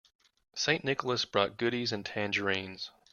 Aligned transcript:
St. 0.55 0.83
Nicholas 0.83 1.25
brought 1.25 1.57
goodies 1.57 1.91
and 1.91 2.03
tangerines. 2.03 2.89